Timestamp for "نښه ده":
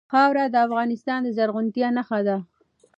1.97-2.37